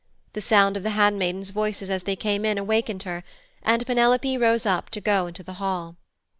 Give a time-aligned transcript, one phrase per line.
[0.33, 3.23] The sound of the handmaidens' voices as they came in awakened her,
[3.61, 5.95] and Penelope rose up to go into the hall.